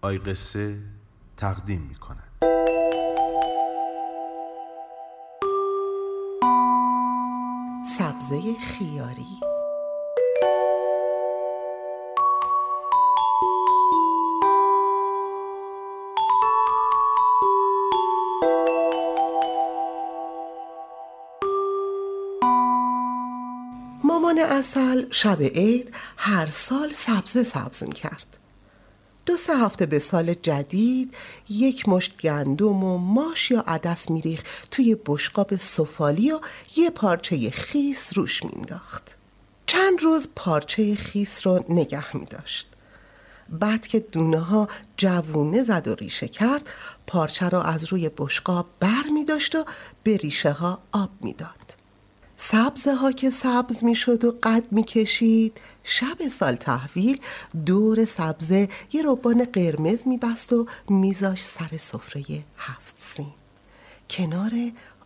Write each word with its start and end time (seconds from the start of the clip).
آی 0.00 0.18
قصه 0.18 0.78
تقدیم 1.36 1.80
می 1.80 1.94
کند 1.94 2.32
سبزه 7.86 8.54
خیاری. 8.60 9.40
مامان 24.04 24.38
اصل 24.38 25.10
شب 25.10 25.42
عید 25.42 25.94
هر 26.16 26.46
سال 26.46 26.90
سبزه 26.90 27.42
سبز 27.42 27.82
می 27.82 27.92
کرد 27.92 28.37
سه 29.38 29.56
هفته 29.56 29.86
به 29.86 29.98
سال 29.98 30.34
جدید 30.34 31.14
یک 31.48 31.88
مشت 31.88 32.20
گندم 32.20 32.84
و 32.84 32.98
ماش 32.98 33.50
یا 33.50 33.64
عدس 33.66 34.10
میریخ 34.10 34.42
توی 34.70 34.96
بشقاب 35.06 35.56
سفالی 35.56 36.32
و 36.32 36.40
یه 36.76 36.90
پارچه 36.90 37.50
خیس 37.50 38.18
روش 38.18 38.44
مینداخت 38.44 39.18
چند 39.66 40.02
روز 40.02 40.28
پارچه 40.36 40.94
خیس 40.94 41.46
رو 41.46 41.64
نگه 41.68 42.16
می 42.16 42.24
داشت 42.24 42.68
بعد 43.48 43.86
که 43.86 44.00
دونه 44.00 44.38
ها 44.38 44.68
جوونه 44.96 45.62
زد 45.62 45.88
و 45.88 45.94
ریشه 45.94 46.28
کرد 46.28 46.68
پارچه 47.06 47.48
رو 47.48 47.58
از 47.58 47.84
روی 47.84 48.10
بشقاب 48.16 48.66
بر 48.80 49.02
می 49.14 49.24
داشت 49.24 49.54
و 49.54 49.64
به 50.02 50.16
ریشه 50.16 50.50
ها 50.50 50.78
آب 50.92 51.10
می‌داد. 51.20 51.77
سبزه 52.40 52.94
ها 52.94 53.12
که 53.12 53.30
سبز 53.30 53.84
می 53.84 53.94
شد 53.94 54.24
و 54.24 54.38
قد 54.42 54.64
می 54.70 54.82
کشید 54.82 55.60
شب 55.84 56.28
سال 56.28 56.54
تحویل 56.54 57.20
دور 57.66 58.04
سبزه 58.04 58.68
یه 58.92 59.02
روبان 59.02 59.44
قرمز 59.44 60.06
می 60.06 60.16
بست 60.16 60.52
و 60.52 60.66
میذاش 60.88 61.42
سر 61.42 61.76
سفره 61.76 62.24
هفت 62.56 62.94
سین. 62.98 63.32
کنار 64.10 64.50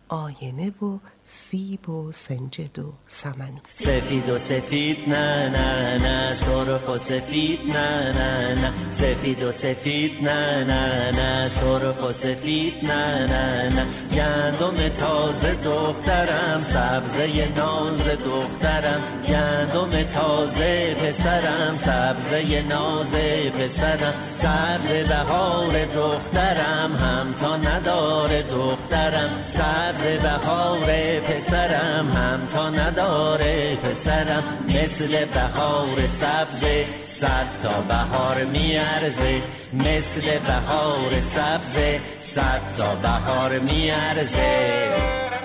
آینه 0.07 0.69
و 0.69 0.99
سیب 1.25 1.89
و 1.89 2.11
سنجد 2.11 2.79
و 2.79 2.93
سمنو 3.07 3.59
سفید 3.69 4.29
و 4.29 4.37
سفید 4.37 5.09
نه 5.09 5.49
نه 5.49 5.97
نه. 5.97 6.35
سرخ 6.35 6.89
و 6.89 6.97
سفید 6.97 7.59
نه 7.67 8.11
نه 8.11 8.53
نه. 8.61 8.71
سفید 8.91 9.43
و 9.43 9.51
سفید 9.51 10.23
نه 10.23 10.63
نه 10.63 11.11
نه. 11.11 11.49
سرخ 11.49 12.09
و 12.09 12.11
سفید 12.11 12.85
نه 12.85 13.25
نه 13.25 13.69
نه. 13.75 13.85
گندم 14.11 14.89
تازه 14.89 15.55
دخترم 15.55 16.63
سبزه 16.63 17.47
ناز 17.55 18.07
دخترم. 18.07 19.01
گندم 19.27 20.03
تازه 20.03 20.95
پسرم 20.95 21.77
سبزه 21.77 22.61
ناز 22.61 23.15
پسرم. 23.49 24.13
سبز 24.25 24.87
بهار 25.09 25.85
دخترم 25.85 26.95
هم 26.95 27.33
تا 27.33 27.57
نداره 27.57 28.43
دخترم. 28.43 29.41
سبز 29.43 30.02
بهار 30.03 31.19
پسرم 31.19 32.11
هم 32.11 32.45
تا 32.45 32.69
نداره 32.69 33.75
پسرم. 33.75 34.43
مثل 34.67 35.25
بهار 35.25 36.07
سبز 36.07 36.63
صد 37.07 37.47
تا 37.63 37.81
بهار 37.81 38.43
میارزه. 38.43 39.41
مثل 39.73 40.39
بهار 40.39 41.19
سبز 41.19 41.75
صد 42.21 42.61
تا 42.77 42.95
بهار 42.95 43.59
میارزه. 43.59 44.89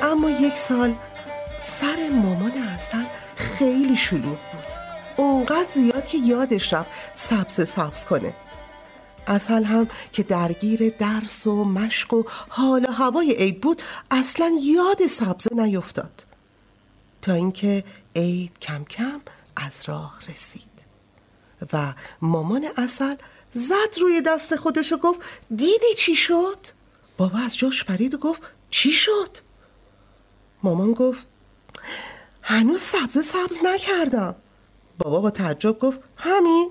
اما 0.02 0.30
یک 0.30 0.56
سال 0.56 0.94
سر 1.60 2.08
مامان 2.12 2.52
اصل 2.74 2.98
خیلی 3.36 3.96
شلوغ 3.96 4.22
بود. 4.24 4.68
اونقدر 5.16 5.66
زیاد 5.74 6.06
که 6.06 6.18
یادش 6.18 6.72
رفت 6.72 6.90
سبز 7.14 7.68
سبز 7.68 8.04
کنه. 8.04 8.32
اصل 9.28 9.64
هم 9.64 9.88
که 10.12 10.22
درگیر 10.22 10.90
درس 10.98 11.46
و 11.46 11.64
مشق 11.64 12.14
و 12.14 12.22
حال 12.48 12.86
و 12.88 12.92
هوای 12.92 13.32
عید 13.32 13.60
بود 13.60 13.82
اصلا 14.10 14.58
یاد 14.62 15.06
سبزه 15.06 15.50
نیفتاد 15.54 16.26
تا 17.22 17.34
اینکه 17.34 17.84
عید 18.16 18.58
کم 18.58 18.84
کم 18.84 19.20
از 19.56 19.84
راه 19.86 20.18
رسید 20.28 20.62
و 21.72 21.94
مامان 22.22 22.68
اصل 22.76 23.14
زد 23.52 23.98
روی 24.00 24.20
دست 24.20 24.56
خودش 24.56 24.92
و 24.92 24.96
گفت 24.96 25.20
دیدی 25.56 25.94
چی 25.96 26.16
شد؟ 26.16 26.58
بابا 27.16 27.38
از 27.38 27.56
جاش 27.56 27.84
پرید 27.84 28.14
و 28.14 28.18
گفت 28.18 28.42
چی 28.70 28.90
شد؟ 28.90 29.38
مامان 30.62 30.92
گفت 30.92 31.26
هنوز 32.42 32.80
سبزه 32.80 33.22
سبز 33.22 33.60
نکردم 33.64 34.34
بابا 34.98 35.20
با 35.20 35.30
تعجب 35.30 35.78
گفت 35.78 35.98
همین؟ 36.16 36.70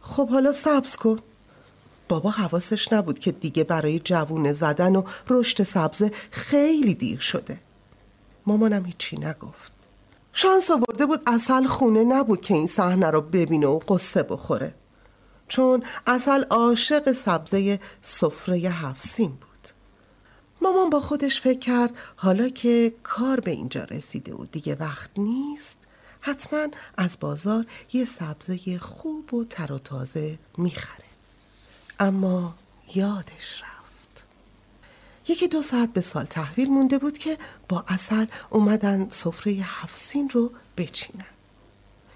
خب 0.00 0.28
حالا 0.28 0.52
سبز 0.52 0.96
کن 0.96 1.18
بابا 2.08 2.30
حواسش 2.30 2.92
نبود 2.92 3.18
که 3.18 3.32
دیگه 3.32 3.64
برای 3.64 3.98
جوونه 3.98 4.52
زدن 4.52 4.96
و 4.96 5.02
رشد 5.28 5.62
سبزه 5.62 6.10
خیلی 6.30 6.94
دیر 6.94 7.18
شده. 7.18 7.60
مامانم 8.46 8.84
هیچی 8.84 9.16
نگفت. 9.16 9.72
شانس 10.32 10.70
آورده 10.70 11.06
بود 11.06 11.22
اصل 11.26 11.66
خونه 11.66 12.04
نبود 12.04 12.40
که 12.40 12.54
این 12.54 12.66
صحنه 12.66 13.10
رو 13.10 13.20
ببینه 13.20 13.66
و 13.66 13.78
قصه 13.78 14.22
بخوره. 14.22 14.74
چون 15.48 15.82
اصل 16.06 16.44
عاشق 16.44 17.12
سبزه 17.12 17.80
سفره 18.02 18.58
هفسین 18.58 19.30
بود. 19.30 19.68
مامان 20.62 20.90
با 20.90 21.00
خودش 21.00 21.40
فکر 21.40 21.58
کرد 21.58 21.96
حالا 22.16 22.48
که 22.48 22.94
کار 23.02 23.40
به 23.40 23.50
اینجا 23.50 23.84
رسیده 23.84 24.34
و 24.34 24.46
دیگه 24.46 24.74
وقت 24.74 25.10
نیست 25.16 25.78
حتما 26.20 26.66
از 26.96 27.16
بازار 27.20 27.66
یه 27.92 28.04
سبزه 28.04 28.78
خوب 28.78 29.34
و 29.34 29.44
تر 29.44 29.72
و 29.72 29.78
تازه 29.78 30.38
می‌خره. 30.58 31.05
اما 32.00 32.54
یادش 32.94 33.62
رفت. 33.62 34.24
یکی 35.28 35.48
دو 35.48 35.62
ساعت 35.62 35.92
به 35.92 36.00
سال 36.00 36.24
تحویل 36.24 36.70
مونده 36.70 36.98
بود 36.98 37.18
که 37.18 37.38
با 37.68 37.84
اصل 37.88 38.26
اومدن 38.50 39.08
سفره 39.08 39.52
هفسین 39.52 40.28
رو 40.28 40.52
بچینن. 40.76 41.24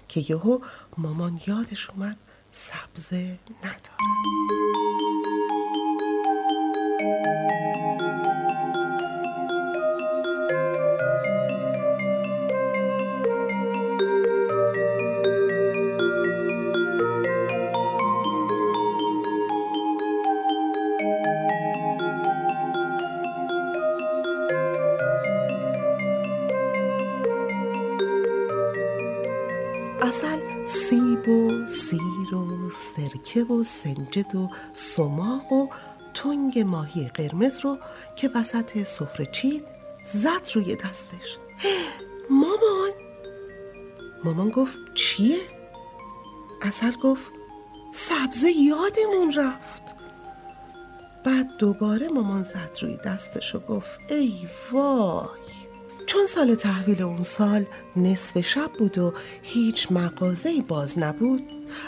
که 0.07 0.25
یهو 0.29 0.59
مامان 0.97 1.41
یادش 1.47 1.89
اومد 1.89 2.17
سبزه 2.51 3.39
نداره. 3.63 5.10
اصل 30.11 30.65
سیب 30.65 31.29
و 31.29 31.67
سیر 31.67 32.35
و 32.35 32.69
سرکه 32.69 33.43
و 33.43 33.63
سنجد 33.63 34.35
و 34.35 34.49
سماق 34.73 35.51
و 35.51 35.67
تنگ 36.13 36.59
ماهی 36.59 37.07
قرمز 37.07 37.59
رو 37.59 37.77
که 38.15 38.29
وسط 38.35 38.83
سفره 38.83 39.25
چید 39.25 39.63
زد 40.03 40.49
روی 40.53 40.75
دستش. 40.75 41.37
مامان! 42.29 42.91
مامان 44.23 44.49
گفت 44.49 44.77
چیه؟ 44.93 45.37
اصل 46.61 46.91
گفت 46.91 47.31
سبزه 47.91 48.51
یادمون 48.51 49.33
رفت. 49.35 49.95
بعد 51.25 51.57
دوباره 51.57 52.07
مامان 52.07 52.43
زد 52.43 52.77
روی 52.81 52.97
دستش 53.05 53.55
و 53.55 53.59
گفت 53.59 53.99
ای 54.09 54.47
وای! 54.71 55.70
چون 56.11 56.25
سال 56.25 56.55
تحویل 56.55 57.03
اون 57.03 57.23
سال 57.23 57.65
نصف 57.95 58.41
شب 58.41 58.71
بود 58.79 58.97
و 58.97 59.13
هیچ 59.41 59.91
مغازه‌ای 59.91 60.61
باز 60.61 60.99
نبود. 60.99 61.41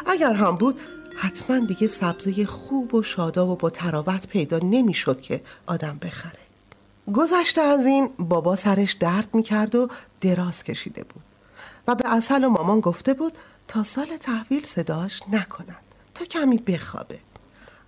اگر 0.06 0.34
هم 0.34 0.56
بود 0.56 0.80
حتما 1.16 1.60
دیگه 1.60 1.88
سبزه 1.88 2.46
خوب 2.46 2.96
و 2.96 3.04
شاداب 3.04 3.50
و 3.50 3.56
با 3.56 3.70
تراوت 3.70 4.28
پیدا 4.28 4.60
نمی‌شد 4.60 5.22
که 5.22 5.42
آدم 5.66 6.00
بخره. 6.02 6.40
گذشته 7.14 7.62
از 7.62 7.86
این 7.86 8.10
بابا 8.20 8.56
سرش 8.56 8.94
درد 8.94 9.36
می‌کرد 9.36 9.76
و 9.76 9.88
دراز 10.22 10.64
کشیده 10.64 11.04
بود 11.04 11.24
و 11.88 11.96
به 11.96 12.14
اصل 12.14 12.44
و 12.44 12.50
مامان 12.50 12.80
گفته 12.80 13.14
بود 13.14 13.34
تا 13.68 13.84
سال 13.84 14.18
تحویل 14.18 14.64
صداش 14.64 15.22
نکنن 15.32 15.82
تا 16.14 16.26
کمی 16.26 16.58
بخوابه. 16.58 17.20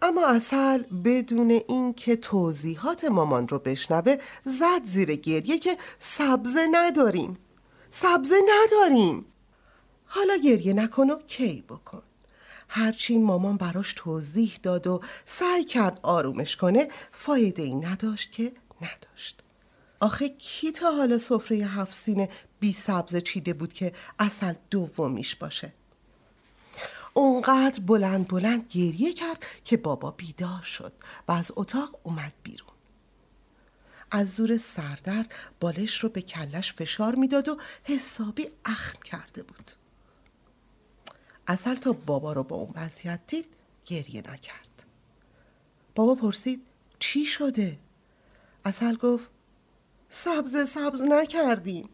اما 0.02 0.28
اصل 0.28 0.84
بدون 0.84 1.52
اینکه 1.52 2.16
توضیحات 2.16 3.06
مامان 3.06 3.48
رو 3.48 3.60
بشنوه 3.60 4.18
زد 4.44 4.84
زیر 4.84 5.16
گریه 5.16 5.60
که 5.60 5.78
سبزه 6.00 6.68
نداریم. 6.72 7.38
سبزه 7.90 8.36
نداریم. 8.50 9.26
حالا 10.06 10.36
گریه 10.38 10.74
نکن 10.74 11.10
و 11.10 11.16
کی 11.28 11.64
بکن. 11.70 12.02
هرچی 12.68 13.18
مامان 13.18 13.58
براش 13.58 13.94
توضیح 13.98 14.60
داد 14.64 14.88
و 14.88 15.00
سعی 15.26 15.64
کرد 15.64 16.00
آرومش 16.04 16.56
کنه 16.56 16.88
فایده 17.12 17.64
ای 17.64 17.76
نداشت 17.76 18.32
که 18.32 18.52
نداشت. 18.82 19.42
آخه 20.00 20.30
کی 20.30 20.72
تا 20.72 20.92
حالا 20.92 21.18
سفره 21.18 21.58
هفت 21.58 21.94
سینه 21.94 22.30
بی 22.60 22.72
سبز 22.72 23.16
چیده 23.16 23.54
بود 23.54 23.74
که 23.74 23.94
اصل 24.20 24.54
دومیش 24.70 25.36
باشه؟ 25.36 25.74
اونقدر 27.18 27.80
بلند 27.80 28.28
بلند 28.28 28.68
گریه 28.68 29.14
کرد 29.14 29.46
که 29.64 29.78
بابا 29.78 30.12
بیدار 30.12 30.62
شد 30.62 30.94
و 31.28 31.32
از 31.32 31.52
اتاق 31.56 32.00
اومد 32.04 32.34
بیرون. 32.44 32.70
از 34.12 34.36
زور 34.36 34.58
سردرد 34.58 35.34
بالش 35.60 36.04
رو 36.04 36.10
به 36.10 36.22
کلش 36.22 36.74
فشار 36.74 37.16
می‌داد 37.16 37.50
و 37.50 37.58
حسابی 37.84 38.50
اخم 38.66 39.02
کرده 39.02 39.44
بود. 39.44 39.72
اصل 41.48 41.76
تا 41.76 41.94
بابا 41.94 42.34
رو 42.34 42.44
با 42.44 42.56
اون 42.56 42.74
وضعیت 42.76 43.20
دید 43.28 43.46
گریه 43.86 44.22
نکرد. 44.32 44.86
بابا 45.96 46.16
پرسید 46.16 46.66
چی 47.00 47.26
شده؟ 47.26 47.80
اصل 48.66 48.96
گفت 48.96 49.26
سبز 50.10 50.70
سبز 50.70 51.02
نکردیم. 51.02 51.90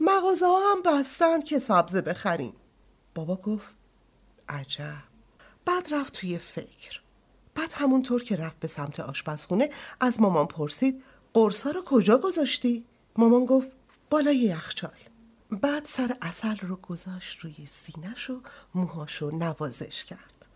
مغازه 0.00 0.46
ها 0.46 0.72
هم 0.72 0.82
بستند 0.82 1.44
که 1.44 1.58
سبزه 1.58 2.00
بخریم. 2.00 2.52
بابا 3.14 3.36
گفت 3.36 3.74
عجب. 4.48 5.02
بعد 5.64 5.94
رفت 5.94 6.12
توی 6.12 6.38
فکر. 6.38 7.00
بعد 7.54 7.72
همونطور 7.76 8.22
که 8.22 8.36
رفت 8.36 8.60
به 8.60 8.68
سمت 8.68 9.00
آشپزخونه 9.00 9.70
از 10.00 10.20
مامان 10.20 10.46
پرسید 10.46 11.02
قرصا 11.34 11.70
رو 11.70 11.82
کجا 11.84 12.18
گذاشتی؟ 12.18 12.84
مامان 13.16 13.44
گفت 13.44 13.76
بالای 14.10 14.36
یخچال 14.36 14.98
بعد 15.50 15.84
سر 15.84 16.16
اصل 16.22 16.56
رو 16.56 16.76
گذاشت 16.76 17.40
روی 17.40 17.66
سینش 17.66 18.30
و 18.30 18.40
موهاش 18.74 19.16
رو 19.16 19.36
نوازش 19.36 20.04
کرد. 20.04 20.46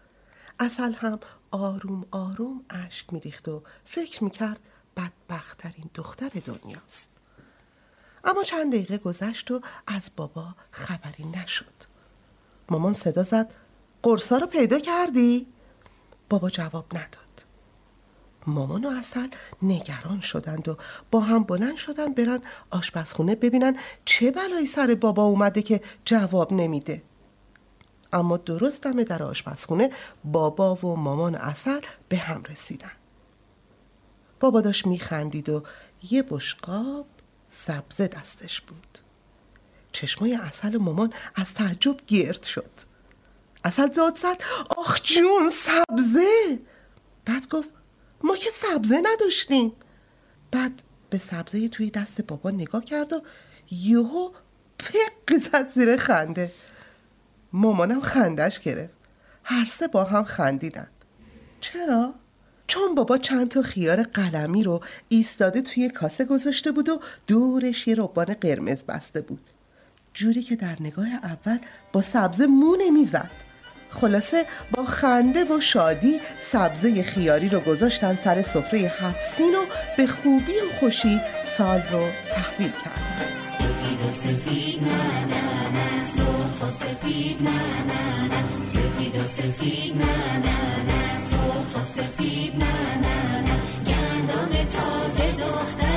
اصل 0.61 0.93
هم 0.93 1.21
آروم 1.51 2.07
آروم 2.11 2.65
اشک 2.71 3.13
میریخت 3.13 3.49
و 3.49 3.63
فکر 3.85 4.25
می‌کرد 4.25 4.61
بدبختترین 4.97 5.91
دختر 5.95 6.29
دنیاست. 6.29 7.11
اما 8.25 8.43
چند 8.43 8.73
دقیقه 8.73 8.99
گذشت 8.99 9.51
و 9.51 9.61
از 9.87 10.11
بابا 10.17 10.55
خبری 10.71 11.25
نشد. 11.25 11.91
مامان 12.69 12.93
صدا 12.93 13.23
زد 13.23 13.55
قرصا 14.03 14.39
رو 14.39 14.47
پیدا 14.47 14.79
کردی؟ 14.79 15.47
بابا 16.29 16.51
جواب 16.51 16.87
نداد. 16.97 17.21
مامان 18.47 18.85
و 18.85 18.89
اصل 18.89 19.29
نگران 19.63 20.21
شدند 20.21 20.69
و 20.69 20.77
با 21.11 21.21
هم 21.21 21.43
بلند 21.45 21.77
شدن 21.77 22.13
برن 22.15 22.41
آشپزخونه 22.71 23.35
ببینن 23.35 23.77
چه 24.05 24.31
بلایی 24.31 24.67
سر 24.67 24.95
بابا 25.01 25.23
اومده 25.23 25.63
که 25.63 25.81
جواب 26.05 26.53
نمیده. 26.53 27.03
اما 28.13 28.37
درست 28.37 28.83
دم 28.83 29.03
در 29.03 29.23
آشپزخونه 29.23 29.91
بابا 30.25 30.75
و 30.75 30.97
مامان 30.97 31.35
اصل 31.35 31.81
به 32.09 32.17
هم 32.17 32.43
رسیدن. 32.43 32.93
بابا 34.41 34.61
داشت 34.61 34.87
میخندید 34.87 35.49
و 35.49 35.63
یه 36.11 36.23
بشقاب 36.23 37.07
سبزه 37.49 38.09
دستش 38.09 38.61
بود. 38.61 38.99
چشمای 39.93 40.35
اصل 40.35 40.77
مامان 40.77 41.13
از 41.35 41.55
تعجب 41.55 41.97
گرد 42.07 42.43
شد. 42.43 42.90
اصل 43.65 43.93
زاد 43.93 44.17
زد 44.17 44.43
آخ 44.77 45.01
جون 45.03 45.51
سبزه. 45.51 46.59
بعد 47.25 47.49
گفت 47.49 47.69
ما 48.25 48.37
که 48.37 48.51
سبزه 48.55 49.01
نداشتیم. 49.05 49.73
بعد 50.51 50.83
به 51.11 51.19
سبزه 51.19 51.69
توی 51.69 51.91
دست 51.91 52.21
بابا 52.21 52.51
نگاه 52.51 52.85
کرد 52.85 53.13
و 53.13 53.23
یهو 53.71 54.31
پق 54.79 55.37
زد 55.37 55.69
زیر 55.69 55.97
خنده. 55.97 56.53
مامانم 57.53 58.01
خندش 58.01 58.61
گرفت. 58.61 58.95
هر 59.45 59.65
سه 59.65 59.89
با 59.89 60.05
هم 60.05 60.25
خندیدن. 60.25 60.89
چرا؟ 61.61 62.15
چون 62.67 62.95
بابا 62.95 63.19
چند 63.19 63.49
تا 63.49 63.63
خیار 63.63 64.03
قلمی 64.03 64.65
رو 64.65 64.81
ایستاده 65.09 65.63
توی 65.63 65.89
کاسه 65.89 66.25
گذاشته 66.25 66.73
بود 66.73 66.89
و 66.89 67.01
دورش 67.27 67.89
یه 67.89 67.95
ربان 67.99 68.35
قرمز 68.35 68.85
بسته 68.85 69.21
بود. 69.21 69.51
جوری 70.15 70.43
که 70.43 70.57
در 70.57 70.77
نگاه 70.81 71.09
اول 71.09 71.59
با 71.93 72.03
سبزه 72.03 72.47
مو 72.47 72.77
نمی‌زد. 72.77 73.31
خلاصه 73.91 74.45
با 74.71 74.85
خنده 74.85 75.45
و 75.45 75.61
شادی 75.61 76.21
سبزه 76.41 77.03
خیاری 77.03 77.49
رو 77.49 77.61
گذاشتن 77.61 78.19
سر 78.25 78.43
سفره 78.43 78.93
هفسین 79.01 79.55
و 79.55 79.65
به 79.97 80.07
خوبی 80.07 80.53
و 80.53 80.79
خوشی 80.81 81.21
سال 81.45 81.83
رو 81.93 82.03
تحویل 82.35 82.71
کردن. 82.71 83.31
سفید 84.13 84.83
نه 84.83 85.27
نه 85.27 85.69
نه 85.71 86.05
سرخ 86.05 86.69
و 86.69 86.71
سفید 86.71 87.43
نه 87.43 87.51
نه 87.51 88.29
نه. 88.29 88.59
سفید 88.59 89.27
سفید 89.27 89.97
و 91.77 91.85
سفید 91.85 92.57
نه 92.57 92.97
نه 92.97 93.41
نه. 93.41 93.57
گندم 93.87 94.65
تازه 94.65 95.33
دخترم 95.33 95.90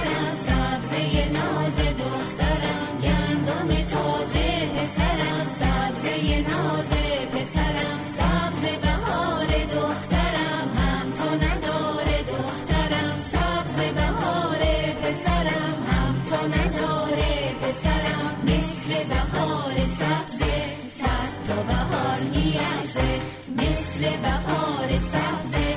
پسرم 17.73 18.35
مثل 18.45 18.89
بهار 19.03 19.85
سبزه 19.85 20.61
صد 20.89 21.33
تا 21.47 21.63
بهار 21.63 22.19
میارزه. 22.19 23.19
مثل 23.57 24.01
بهار 24.21 24.99
سبزه 24.99 25.75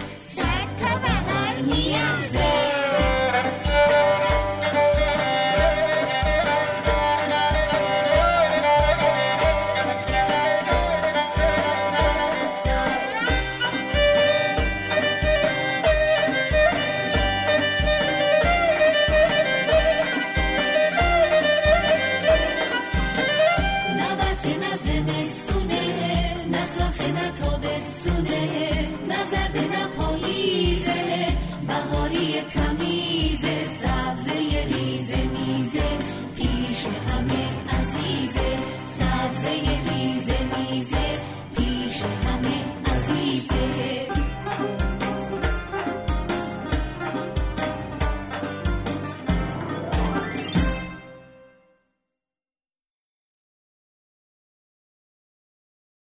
تمیز 32.49 33.47
سبزه 33.69 34.33
ریزه 34.73 35.17
میزه 35.27 35.89
پیش 36.37 36.87
همه 37.09 37.45
عزیزه 37.79 38.57
سبزه 38.89 39.51
ریزه 39.89 40.39
میزه. 40.57 41.36